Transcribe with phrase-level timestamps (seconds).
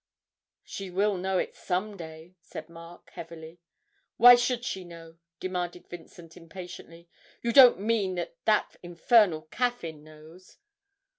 [0.63, 3.59] 'She will know it some day,' said Mark, heavily.
[4.17, 7.07] 'Why should she know?' demanded Vincent, impatiently;
[7.43, 10.57] 'you don't mean that that infernal Caffyn knows?'